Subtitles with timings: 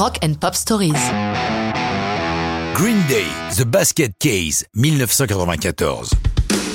[0.00, 0.94] Rock and Pop Stories.
[2.72, 3.26] Green Day,
[3.58, 6.12] The Basket Case, 1994.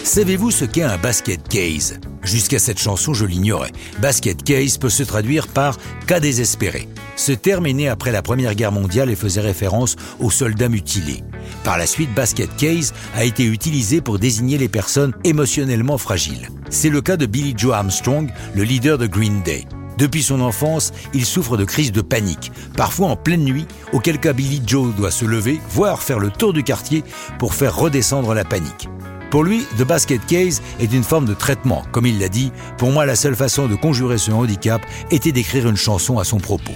[0.04, 2.00] Savez-vous ce qu'est un basket case?
[2.22, 3.72] Jusqu'à cette chanson, je l'ignorais.
[3.98, 6.88] Basket case peut se traduire par cas désespéré.
[7.16, 11.24] Ce terme est né après la Première Guerre mondiale et faisait référence aux soldats mutilés.
[11.64, 16.48] Par la suite, basket case a été utilisé pour désigner les personnes émotionnellement fragiles.
[16.70, 19.66] C'est le cas de Billy Joe Armstrong, le leader de Green Day.
[19.98, 24.34] Depuis son enfance, il souffre de crises de panique, parfois en pleine nuit, auquel cas
[24.34, 27.04] Billy Joe doit se lever, voire faire le tour du quartier
[27.40, 28.90] pour faire redescendre la panique.
[29.32, 31.84] Pour lui, The Basket Case est une forme de traitement.
[31.92, 35.68] Comme il l'a dit, pour moi, la seule façon de conjurer ce handicap était d'écrire
[35.68, 36.74] une chanson à son propos.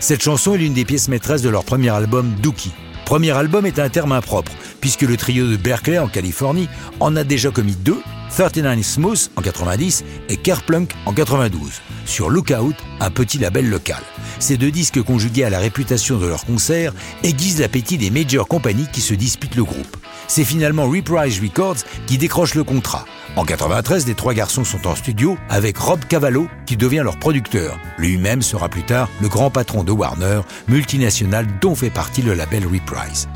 [0.00, 2.72] Cette chanson est l'une des pièces maîtresses de leur premier album, Dookie.
[3.04, 6.68] Premier album est un terme impropre, puisque le trio de Berkeley en Californie
[7.00, 8.00] en a déjà commis deux
[8.34, 14.02] 39 Smooth en 90 et Kerplunk en 92, sur Lookout, un petit label local.
[14.38, 18.88] Ces deux disques conjugués à la réputation de leurs concerts aiguisent l'appétit des major compagnies
[18.92, 19.96] qui se disputent le groupe.
[20.28, 23.04] C'est finalement Reprise Records qui décroche le contrat.
[23.36, 27.78] En 93, les trois garçons sont en studio avec Rob Cavallo qui devient leur producteur.
[27.98, 32.64] Lui-même sera plus tard le grand patron de Warner, multinationale dont fait partie le label
[32.64, 33.28] Reprise.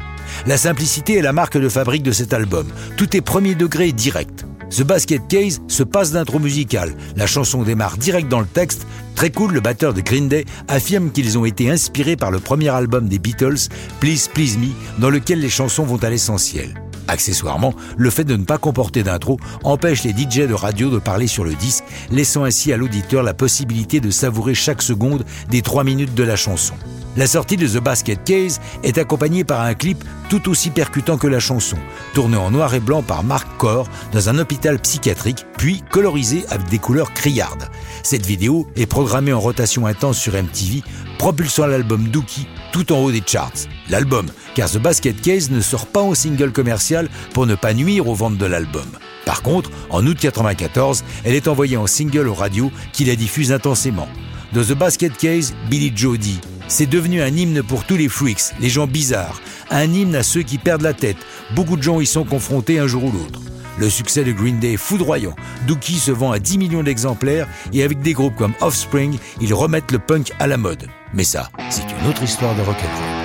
[0.46, 2.66] La simplicité est la marque de fabrique de cet album.
[2.96, 4.46] Tout est premier degré direct.
[4.76, 6.96] The Basket Case se passe d'intro musicale.
[7.14, 8.88] La chanson démarre direct dans le texte.
[9.14, 12.70] Très cool, le batteur de Green Day affirme qu'ils ont été inspirés par le premier
[12.70, 13.68] album des Beatles,
[14.00, 16.74] Please Please Me, dans lequel les chansons vont à l'essentiel.
[17.06, 21.28] Accessoirement, le fait de ne pas comporter d'intro empêche les DJ de radio de parler
[21.28, 25.84] sur le disque, laissant ainsi à l'auditeur la possibilité de savourer chaque seconde des trois
[25.84, 26.74] minutes de la chanson.
[27.16, 31.28] La sortie de The Basket Case est accompagnée par un clip tout aussi percutant que
[31.28, 31.76] la chanson,
[32.12, 36.68] tourné en noir et blanc par Mark Corr dans un hôpital psychiatrique, puis colorisé avec
[36.70, 37.70] des couleurs criardes.
[38.02, 40.82] Cette vidéo est programmée en rotation intense sur MTV,
[41.18, 43.68] propulsant l'album Dookie tout en haut des charts.
[43.90, 44.26] L'album,
[44.56, 48.14] car The Basket Case ne sort pas en single commercial pour ne pas nuire aux
[48.14, 48.86] ventes de l'album.
[49.24, 53.52] Par contre, en août 1994, elle est envoyée en single aux radios qui la diffusent
[53.52, 54.08] intensément.
[54.52, 56.40] Dans The Basket Case, Billy Joe dit
[56.74, 59.40] c'est devenu un hymne pour tous les freaks, les gens bizarres,
[59.70, 61.18] un hymne à ceux qui perdent la tête.
[61.54, 63.40] Beaucoup de gens y sont confrontés un jour ou l'autre.
[63.78, 65.36] Le succès de Green Day est foudroyant.
[65.68, 69.92] Dookie se vend à 10 millions d'exemplaires et avec des groupes comme Offspring, ils remettent
[69.92, 70.88] le punk à la mode.
[71.12, 73.23] Mais ça, c'est une autre histoire de rock'n'roll.